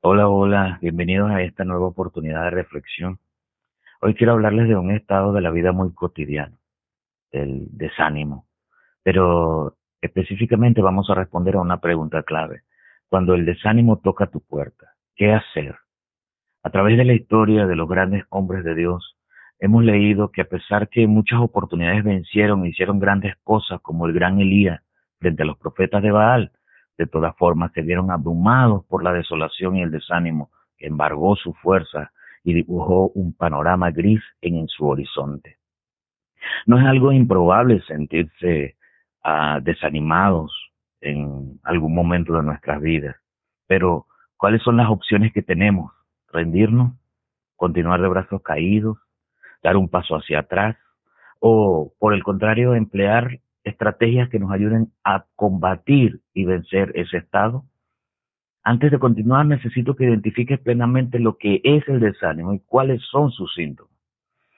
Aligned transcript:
Hola, 0.00 0.28
hola, 0.28 0.78
bienvenidos 0.80 1.28
a 1.32 1.42
esta 1.42 1.64
nueva 1.64 1.86
oportunidad 1.88 2.44
de 2.44 2.50
reflexión. 2.50 3.18
Hoy 4.00 4.14
quiero 4.14 4.34
hablarles 4.34 4.68
de 4.68 4.76
un 4.76 4.92
estado 4.92 5.32
de 5.32 5.40
la 5.40 5.50
vida 5.50 5.72
muy 5.72 5.92
cotidiano, 5.92 6.56
del 7.32 7.66
desánimo, 7.72 8.46
pero 9.02 9.76
específicamente 10.00 10.82
vamos 10.82 11.10
a 11.10 11.14
responder 11.14 11.56
a 11.56 11.62
una 11.62 11.80
pregunta 11.80 12.22
clave. 12.22 12.62
Cuando 13.08 13.34
el 13.34 13.44
desánimo 13.44 13.98
toca 13.98 14.28
tu 14.28 14.40
puerta, 14.40 14.94
¿qué 15.16 15.32
hacer? 15.32 15.74
A 16.62 16.70
través 16.70 16.96
de 16.96 17.04
la 17.04 17.14
historia 17.14 17.66
de 17.66 17.74
los 17.74 17.88
grandes 17.88 18.22
hombres 18.28 18.62
de 18.62 18.76
Dios, 18.76 19.16
hemos 19.58 19.82
leído 19.82 20.30
que 20.30 20.42
a 20.42 20.48
pesar 20.48 20.88
que 20.88 21.08
muchas 21.08 21.40
oportunidades 21.40 22.04
vencieron 22.04 22.64
e 22.64 22.68
hicieron 22.68 23.00
grandes 23.00 23.34
cosas 23.42 23.80
como 23.80 24.06
el 24.06 24.12
gran 24.12 24.38
Elías 24.38 24.80
frente 25.18 25.42
a 25.42 25.46
los 25.46 25.58
profetas 25.58 26.04
de 26.04 26.12
Baal, 26.12 26.52
de 26.98 27.06
todas 27.06 27.34
formas, 27.36 27.72
se 27.72 27.82
vieron 27.82 28.10
abrumados 28.10 28.84
por 28.86 29.04
la 29.04 29.12
desolación 29.12 29.76
y 29.76 29.82
el 29.82 29.92
desánimo 29.92 30.50
que 30.76 30.88
embargó 30.88 31.36
su 31.36 31.54
fuerza 31.54 32.12
y 32.42 32.52
dibujó 32.52 33.08
un 33.14 33.32
panorama 33.32 33.90
gris 33.92 34.20
en, 34.40 34.66
su 34.66 34.86
horizonte. 34.86 35.58
No 36.66 36.78
es 36.78 36.86
algo 36.86 37.12
improbable 37.12 37.80
sentirse 37.82 38.76
ah, 39.22 39.60
desanimados 39.62 40.52
en 41.00 41.60
algún 41.62 41.94
momento 41.94 42.34
de 42.34 42.42
nuestras 42.42 42.80
vidas, 42.80 43.16
pero 43.66 44.06
¿cuáles 44.36 44.62
son 44.62 44.76
las 44.76 44.88
opciones 44.88 45.32
que 45.32 45.42
tenemos? 45.42 45.92
¿Rendirnos? 46.32 46.94
¿Continuar 47.54 48.00
de 48.00 48.08
brazos 48.08 48.42
caídos? 48.42 48.98
¿Dar 49.62 49.76
un 49.76 49.88
paso 49.88 50.16
hacia 50.16 50.40
atrás? 50.40 50.76
¿O, 51.40 51.92
por 51.98 52.14
el 52.14 52.24
contrario, 52.24 52.74
emplear 52.74 53.40
estrategias 53.68 54.28
que 54.28 54.38
nos 54.38 54.50
ayuden 54.50 54.92
a 55.04 55.26
combatir 55.36 56.20
y 56.34 56.44
vencer 56.44 56.92
ese 56.94 57.18
estado? 57.18 57.64
Antes 58.62 58.90
de 58.90 58.98
continuar, 58.98 59.46
necesito 59.46 59.96
que 59.96 60.04
identifiques 60.04 60.58
plenamente 60.60 61.18
lo 61.18 61.38
que 61.38 61.60
es 61.64 61.88
el 61.88 62.00
desánimo 62.00 62.52
y 62.52 62.60
cuáles 62.60 63.02
son 63.10 63.30
sus 63.30 63.54
síntomas. 63.54 63.92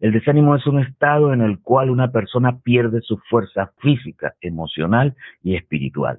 El 0.00 0.12
desánimo 0.12 0.54
es 0.56 0.66
un 0.66 0.80
estado 0.80 1.32
en 1.32 1.40
el 1.40 1.60
cual 1.60 1.88
una 1.88 2.12
persona 2.12 2.58
pierde 2.58 3.00
su 3.00 3.16
fuerza 3.30 3.72
física, 3.78 4.34
emocional 4.40 5.14
y 5.42 5.56
espiritual, 5.56 6.18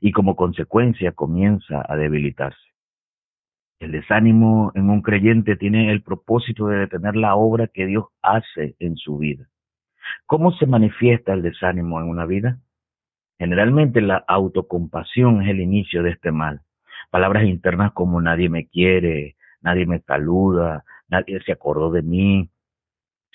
y 0.00 0.12
como 0.12 0.36
consecuencia 0.36 1.12
comienza 1.12 1.84
a 1.88 1.96
debilitarse. 1.96 2.58
El 3.80 3.92
desánimo 3.92 4.70
en 4.74 4.88
un 4.88 5.02
creyente 5.02 5.56
tiene 5.56 5.90
el 5.90 6.02
propósito 6.02 6.68
de 6.68 6.78
detener 6.78 7.16
la 7.16 7.34
obra 7.34 7.66
que 7.66 7.86
Dios 7.86 8.04
hace 8.22 8.76
en 8.78 8.96
su 8.96 9.18
vida. 9.18 9.48
¿Cómo 10.26 10.52
se 10.52 10.66
manifiesta 10.66 11.32
el 11.32 11.42
desánimo 11.42 12.00
en 12.00 12.08
una 12.08 12.26
vida? 12.26 12.58
Generalmente 13.38 14.00
la 14.00 14.24
autocompasión 14.26 15.42
es 15.42 15.48
el 15.48 15.60
inicio 15.60 16.02
de 16.02 16.10
este 16.10 16.32
mal. 16.32 16.60
Palabras 17.10 17.44
internas 17.44 17.92
como 17.92 18.20
nadie 18.20 18.48
me 18.48 18.66
quiere, 18.66 19.36
nadie 19.60 19.86
me 19.86 20.00
saluda, 20.00 20.84
nadie 21.08 21.40
se 21.42 21.52
acordó 21.52 21.90
de 21.90 22.02
mí, 22.02 22.50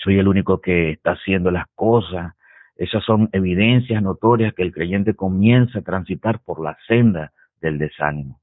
soy 0.04 0.18
el 0.18 0.28
único 0.28 0.62
que 0.62 0.92
está 0.92 1.12
haciendo 1.12 1.52
las 1.52 1.66
cosas. 1.76 2.34
Esas 2.76 3.04
son 3.04 3.30
evidencias 3.34 4.02
notorias 4.02 4.54
que 4.54 4.64
el 4.64 4.74
creyente 4.74 5.14
comienza 5.14 5.80
a 5.80 5.84
transitar 5.84 6.40
por 6.40 6.64
la 6.64 6.78
senda 6.88 7.34
del 7.62 7.78
desánimo. 7.78 8.40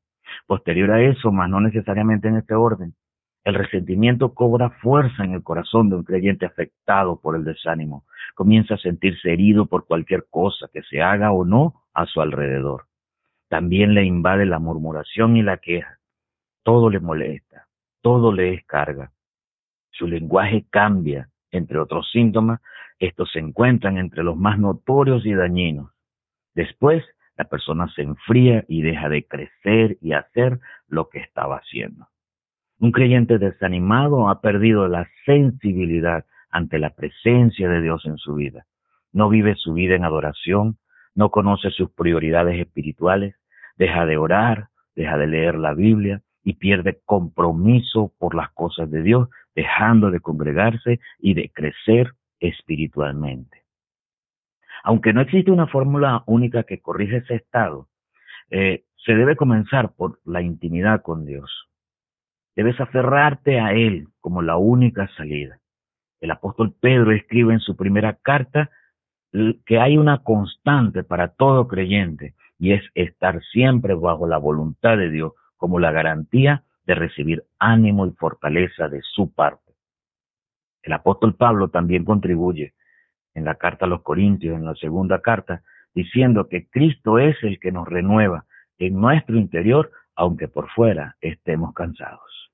Posterior 0.46 0.90
a 0.90 1.02
eso, 1.02 1.32
más 1.32 1.48
no 1.48 1.60
necesariamente 1.60 2.28
en 2.28 2.36
este 2.36 2.54
orden, 2.54 2.94
el 3.46 3.54
resentimiento 3.54 4.34
cobra 4.34 4.70
fuerza 4.70 5.22
en 5.22 5.32
el 5.32 5.44
corazón 5.44 5.88
de 5.88 5.94
un 5.94 6.02
creyente 6.02 6.46
afectado 6.46 7.20
por 7.20 7.36
el 7.36 7.44
desánimo. 7.44 8.04
Comienza 8.34 8.74
a 8.74 8.78
sentirse 8.78 9.32
herido 9.32 9.66
por 9.66 9.86
cualquier 9.86 10.26
cosa 10.28 10.68
que 10.72 10.82
se 10.82 11.00
haga 11.00 11.30
o 11.30 11.44
no 11.44 11.84
a 11.94 12.06
su 12.06 12.20
alrededor. 12.20 12.86
También 13.48 13.94
le 13.94 14.02
invade 14.02 14.46
la 14.46 14.58
murmuración 14.58 15.36
y 15.36 15.42
la 15.42 15.58
queja. 15.58 16.00
Todo 16.64 16.90
le 16.90 16.98
molesta, 16.98 17.68
todo 18.02 18.32
le 18.32 18.50
descarga. 18.50 19.12
Su 19.92 20.08
lenguaje 20.08 20.66
cambia, 20.68 21.28
entre 21.52 21.78
otros 21.78 22.10
síntomas. 22.10 22.60
Estos 22.98 23.30
se 23.30 23.38
encuentran 23.38 23.96
entre 23.96 24.24
los 24.24 24.36
más 24.36 24.58
notorios 24.58 25.24
y 25.24 25.34
dañinos. 25.34 25.92
Después, 26.52 27.04
la 27.36 27.44
persona 27.44 27.86
se 27.94 28.02
enfría 28.02 28.64
y 28.66 28.82
deja 28.82 29.08
de 29.08 29.24
crecer 29.24 29.98
y 30.00 30.14
hacer 30.14 30.58
lo 30.88 31.10
que 31.10 31.20
estaba 31.20 31.58
haciendo. 31.58 32.08
Un 32.78 32.92
creyente 32.92 33.38
desanimado 33.38 34.28
ha 34.28 34.40
perdido 34.42 34.86
la 34.86 35.08
sensibilidad 35.24 36.26
ante 36.50 36.78
la 36.78 36.90
presencia 36.90 37.68
de 37.68 37.80
Dios 37.80 38.04
en 38.04 38.18
su 38.18 38.34
vida. 38.34 38.66
No 39.12 39.30
vive 39.30 39.54
su 39.56 39.72
vida 39.72 39.94
en 39.94 40.04
adoración, 40.04 40.76
no 41.14 41.30
conoce 41.30 41.70
sus 41.70 41.90
prioridades 41.90 42.60
espirituales, 42.60 43.34
deja 43.76 44.04
de 44.04 44.18
orar, 44.18 44.68
deja 44.94 45.16
de 45.16 45.26
leer 45.26 45.54
la 45.54 45.72
Biblia 45.72 46.20
y 46.44 46.54
pierde 46.54 47.00
compromiso 47.06 48.12
por 48.18 48.34
las 48.34 48.50
cosas 48.52 48.90
de 48.90 49.02
Dios, 49.02 49.28
dejando 49.54 50.10
de 50.10 50.20
congregarse 50.20 51.00
y 51.18 51.32
de 51.32 51.50
crecer 51.50 52.12
espiritualmente. 52.40 53.62
Aunque 54.84 55.14
no 55.14 55.22
existe 55.22 55.50
una 55.50 55.66
fórmula 55.66 56.22
única 56.26 56.64
que 56.64 56.80
corrija 56.80 57.16
ese 57.16 57.36
estado, 57.36 57.88
eh, 58.50 58.84
se 58.96 59.14
debe 59.14 59.34
comenzar 59.34 59.94
por 59.94 60.20
la 60.24 60.42
intimidad 60.42 61.02
con 61.02 61.24
Dios. 61.24 61.66
Debes 62.56 62.80
aferrarte 62.80 63.60
a 63.60 63.72
Él 63.72 64.08
como 64.20 64.40
la 64.40 64.56
única 64.56 65.08
salida. 65.16 65.60
El 66.20 66.30
apóstol 66.30 66.74
Pedro 66.80 67.12
escribe 67.12 67.52
en 67.52 67.60
su 67.60 67.76
primera 67.76 68.14
carta 68.14 68.70
que 69.66 69.78
hay 69.78 69.98
una 69.98 70.22
constante 70.22 71.04
para 71.04 71.28
todo 71.28 71.68
creyente 71.68 72.34
y 72.58 72.72
es 72.72 72.82
estar 72.94 73.42
siempre 73.52 73.94
bajo 73.94 74.26
la 74.26 74.38
voluntad 74.38 74.96
de 74.96 75.10
Dios 75.10 75.32
como 75.58 75.78
la 75.78 75.92
garantía 75.92 76.64
de 76.86 76.94
recibir 76.94 77.44
ánimo 77.58 78.06
y 78.06 78.12
fortaleza 78.12 78.88
de 78.88 79.02
su 79.02 79.32
parte. 79.34 79.74
El 80.82 80.94
apóstol 80.94 81.34
Pablo 81.34 81.68
también 81.68 82.04
contribuye 82.04 82.72
en 83.34 83.44
la 83.44 83.56
carta 83.56 83.84
a 83.84 83.88
los 83.88 84.02
Corintios, 84.02 84.56
en 84.56 84.64
la 84.64 84.74
segunda 84.76 85.20
carta, 85.20 85.62
diciendo 85.94 86.48
que 86.48 86.68
Cristo 86.68 87.18
es 87.18 87.36
el 87.42 87.60
que 87.60 87.72
nos 87.72 87.86
renueva 87.86 88.46
en 88.78 88.98
nuestro 88.98 89.36
interior, 89.36 89.90
aunque 90.14 90.48
por 90.48 90.70
fuera 90.70 91.16
estemos 91.20 91.74
cansados. 91.74 92.45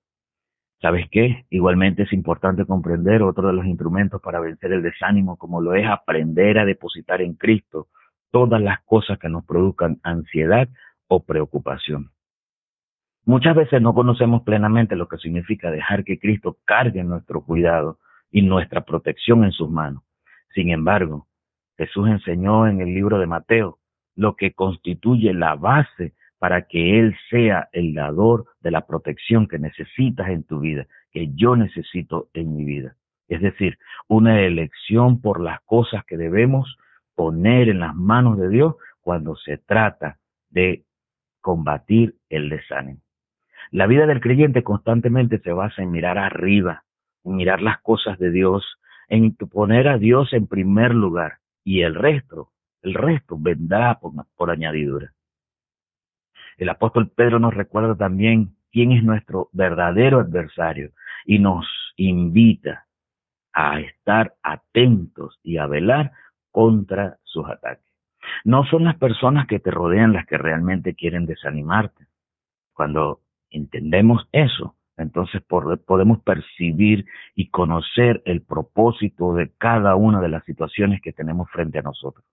¿Sabes 0.82 1.09
qué? 1.12 1.47
Igualmente 1.48 2.03
es 2.03 2.12
importante 2.12 2.66
comprender 2.66 3.22
otro 3.22 3.47
de 3.47 3.53
los 3.53 3.65
instrumentos 3.66 4.20
para 4.20 4.41
vencer 4.41 4.72
el 4.72 4.82
desánimo, 4.82 5.37
como 5.37 5.60
lo 5.60 5.75
es 5.75 5.87
aprender 5.87 6.59
a 6.59 6.65
depositar 6.65 7.22
en 7.22 7.34
Cristo 7.34 7.87
todas 8.32 8.60
las 8.60 8.82
cosas 8.82 9.21
que 9.21 9.28
nos 9.28 9.44
produzcan 9.44 10.00
ansiedad 10.03 10.69
o 11.06 11.25
preocupación. 11.25 12.10
Muchas 13.25 13.54
veces 13.54 13.81
no 13.81 13.94
conocemos 13.94 14.42
plenamente 14.42 14.97
lo 14.97 15.06
que 15.06 15.19
significa 15.19 15.71
dejar 15.71 16.03
que 16.03 16.19
Cristo 16.19 16.59
cargue 16.65 17.04
nuestro 17.04 17.44
cuidado 17.44 18.00
y 18.32 18.42
nuestra 18.42 18.81
protección 18.81 19.44
en 19.44 19.53
sus 19.53 19.71
manos. 19.71 20.03
Sin 20.53 20.71
embargo, 20.71 21.28
Jesús 21.78 22.09
enseñó 22.09 22.66
en 22.66 22.81
el 22.81 22.92
libro 22.92 23.21
de 23.21 23.28
Mateo 23.28 23.78
lo 24.16 24.34
que 24.34 24.53
constituye 24.53 25.32
la 25.32 25.54
base 25.54 26.15
para 26.42 26.62
que 26.62 26.98
Él 26.98 27.14
sea 27.30 27.69
el 27.70 27.94
dador 27.94 28.47
de 28.62 28.72
la 28.72 28.84
protección 28.84 29.47
que 29.47 29.60
necesitas 29.60 30.28
en 30.28 30.42
tu 30.42 30.58
vida, 30.58 30.88
que 31.12 31.28
yo 31.36 31.54
necesito 31.54 32.30
en 32.34 32.56
mi 32.56 32.64
vida. 32.64 32.97
Es 33.28 33.41
decir, 33.41 33.78
una 34.08 34.41
elección 34.41 35.20
por 35.20 35.41
las 35.41 35.60
cosas 35.60 36.04
que 36.04 36.16
debemos 36.16 36.78
poner 37.14 37.69
en 37.69 37.78
las 37.78 37.94
manos 37.94 38.38
de 38.38 38.48
Dios 38.48 38.75
cuando 39.03 39.36
se 39.36 39.56
trata 39.56 40.19
de 40.50 40.82
combatir 41.41 42.16
el 42.28 42.48
desánimo. 42.48 42.98
La 43.70 43.86
vida 43.86 44.06
del 44.06 44.20
creyente 44.20 44.64
constantemente 44.64 45.38
se 45.38 45.53
basa 45.53 45.80
en 45.80 45.92
mirar 45.92 46.19
arriba, 46.19 46.82
en 47.22 47.36
mirar 47.36 47.62
las 47.62 47.80
cosas 47.82 48.19
de 48.19 48.32
Dios, 48.32 48.80
en 49.09 49.36
poner 49.36 49.86
a 49.86 49.97
Dios 49.97 50.32
en 50.32 50.48
primer 50.48 50.92
lugar 50.92 51.34
y 51.62 51.82
el 51.82 51.94
resto, 51.94 52.48
el 52.82 52.94
resto 52.94 53.36
vendrá 53.38 54.00
por, 54.00 54.10
por 54.34 54.50
añadidura. 54.50 55.12
El 56.62 56.68
apóstol 56.68 57.08
Pedro 57.08 57.40
nos 57.40 57.54
recuerda 57.54 57.96
también 57.96 58.54
quién 58.70 58.92
es 58.92 59.02
nuestro 59.02 59.48
verdadero 59.53 60.20
adversario 60.20 60.92
y 61.24 61.41
nos 61.41 61.66
invita 61.97 62.86
a 63.53 63.80
estar 63.80 64.36
atentos 64.44 65.41
y 65.42 65.56
a 65.56 65.66
velar 65.66 66.12
contra 66.53 67.18
sus 67.24 67.48
ataques. 67.48 67.92
No 68.44 68.64
son 68.64 68.84
las 68.84 68.97
personas 68.97 69.48
que 69.48 69.59
te 69.59 69.72
rodean 69.72 70.12
las 70.12 70.24
que 70.26 70.38
realmente 70.38 70.94
quieren 70.94 71.26
desanimarte. 71.26 72.06
Cuando 72.74 73.22
entendemos 73.50 74.28
eso, 74.30 74.76
entonces 74.97 75.42
podemos 75.42 76.22
percibir 76.22 77.06
y 77.34 77.48
conocer 77.48 78.22
el 78.24 78.41
propósito 78.41 79.34
de 79.34 79.50
cada 79.58 79.97
una 79.97 80.20
de 80.20 80.28
las 80.28 80.44
situaciones 80.44 81.03
que 81.03 81.12
tenemos 81.12 81.50
frente 81.50 81.80
a 81.80 81.82
nosotros. 81.82 82.24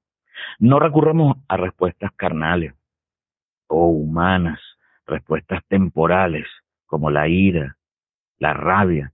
No 0.59 0.79
recurramos 0.79 1.37
a 1.47 1.57
respuestas 1.57 2.11
carnales, 2.15 2.75
humanas, 3.89 4.59
respuestas 5.05 5.63
temporales 5.67 6.47
como 6.85 7.09
la 7.11 7.27
ira, 7.27 7.77
la 8.37 8.53
rabia. 8.53 9.13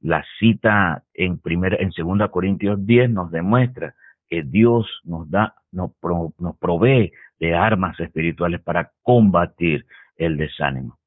La 0.00 0.24
cita 0.38 1.04
en 1.14 1.38
primera, 1.38 1.78
segunda 1.92 2.28
Corintios 2.28 2.84
10 2.84 3.10
nos 3.10 3.30
demuestra 3.30 3.94
que 4.28 4.42
Dios 4.42 4.86
nos 5.04 5.30
da, 5.30 5.54
nos, 5.70 5.92
nos 6.38 6.56
provee 6.58 7.12
de 7.38 7.54
armas 7.54 7.98
espirituales 8.00 8.60
para 8.60 8.92
combatir 9.02 9.86
el 10.16 10.36
desánimo. 10.36 10.98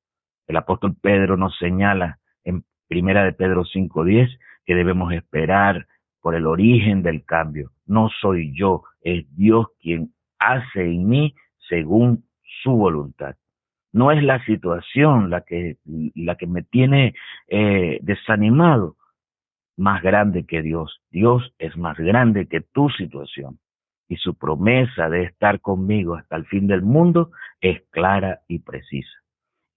El 0.47 0.57
apóstol 0.57 0.95
Pedro 1.01 1.37
nos 1.37 1.57
señala 1.57 2.19
en 2.43 2.63
Primera 2.87 3.23
de 3.23 3.33
Pedro 3.33 3.63
5:10 3.63 4.37
que 4.65 4.75
debemos 4.75 5.11
esperar 5.13 5.87
por 6.21 6.35
el 6.35 6.45
origen 6.45 7.03
del 7.03 7.25
cambio. 7.25 7.71
No 7.85 8.09
soy 8.21 8.53
yo, 8.55 8.83
es 9.01 9.25
Dios 9.35 9.67
quien 9.79 10.13
hace 10.39 10.83
en 10.83 11.07
mí 11.07 11.35
según 11.69 12.25
su 12.63 12.71
voluntad. 12.71 13.35
No 13.91 14.11
es 14.11 14.21
la 14.23 14.43
situación 14.45 15.29
la 15.29 15.41
que, 15.41 15.77
la 16.15 16.35
que 16.35 16.47
me 16.47 16.63
tiene 16.63 17.15
eh, 17.47 17.99
desanimado, 18.01 18.97
más 19.77 20.01
grande 20.01 20.45
que 20.45 20.61
Dios. 20.61 21.01
Dios 21.11 21.53
es 21.59 21.75
más 21.77 21.97
grande 21.97 22.47
que 22.47 22.61
tu 22.61 22.89
situación. 22.89 23.59
Y 24.07 24.17
su 24.17 24.35
promesa 24.35 25.09
de 25.09 25.23
estar 25.23 25.61
conmigo 25.61 26.15
hasta 26.15 26.35
el 26.35 26.45
fin 26.45 26.67
del 26.67 26.81
mundo 26.81 27.31
es 27.59 27.81
clara 27.89 28.41
y 28.47 28.59
precisa. 28.59 29.17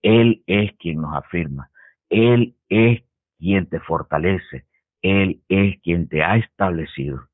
Él 0.02 0.42
es 0.46 0.72
quien 0.78 1.00
nos 1.00 1.14
afirma. 1.14 1.70
Él 2.08 2.54
es 2.68 3.02
quien 3.38 3.66
te 3.66 3.80
fortalece. 3.80 4.64
Él 5.02 5.40
es 5.48 5.80
quien 5.80 6.08
te 6.08 6.22
ha 6.22 6.36
establecido. 6.36 7.28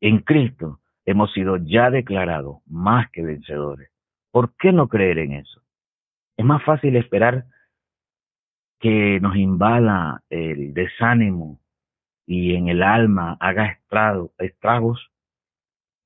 En 0.00 0.18
Cristo 0.18 0.80
hemos 1.04 1.32
sido 1.32 1.56
ya 1.58 1.90
declarados 1.90 2.58
más 2.66 3.10
que 3.10 3.22
vencedores. 3.22 3.91
¿Por 4.32 4.56
qué 4.56 4.72
no 4.72 4.88
creer 4.88 5.18
en 5.18 5.34
eso? 5.34 5.60
Es 6.38 6.44
más 6.44 6.64
fácil 6.64 6.96
esperar 6.96 7.44
que 8.80 9.20
nos 9.20 9.36
invada 9.36 10.22
el 10.30 10.72
desánimo 10.72 11.60
y 12.26 12.54
en 12.54 12.68
el 12.68 12.82
alma 12.82 13.36
haga 13.40 13.78
estragos. 14.38 15.10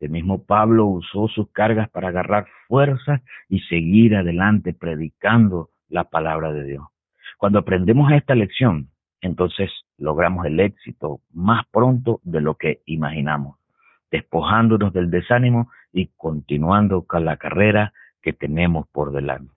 El 0.00 0.10
mismo 0.10 0.44
Pablo 0.44 0.86
usó 0.86 1.28
sus 1.28 1.50
cargas 1.52 1.88
para 1.88 2.08
agarrar 2.08 2.46
fuerza 2.66 3.22
y 3.48 3.60
seguir 3.60 4.16
adelante 4.16 4.74
predicando 4.74 5.70
la 5.88 6.04
palabra 6.04 6.52
de 6.52 6.64
Dios. 6.64 6.84
Cuando 7.38 7.60
aprendemos 7.60 8.10
esta 8.10 8.34
lección, 8.34 8.90
entonces 9.20 9.70
logramos 9.98 10.44
el 10.46 10.58
éxito 10.58 11.20
más 11.32 11.64
pronto 11.68 12.20
de 12.24 12.40
lo 12.40 12.56
que 12.56 12.82
imaginamos, 12.86 13.56
despojándonos 14.10 14.92
del 14.92 15.10
desánimo 15.10 15.70
y 15.92 16.08
continuando 16.16 17.06
con 17.06 17.24
la 17.24 17.36
carrera 17.36 17.92
que 18.26 18.32
tenemos 18.32 18.88
por 18.88 19.12
delante. 19.12 19.55